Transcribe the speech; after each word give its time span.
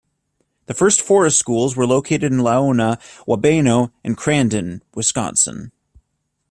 The 0.65 0.73
first 0.73 0.99
forest 0.99 1.37
schools 1.37 1.75
were 1.75 1.85
located 1.85 2.31
in 2.31 2.39
Laona, 2.39 2.99
Wabeno 3.27 3.91
and 4.03 4.17
Crandon, 4.17 4.81
Wisconsin. 4.95 5.71